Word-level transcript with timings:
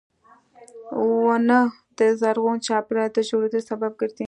•ونه 1.23 1.59
د 1.97 1.99
زرغون 2.19 2.57
چاپېریال 2.67 3.09
د 3.15 3.17
جوړېدو 3.29 3.59
سبب 3.69 3.91
ګرځي. 3.99 4.19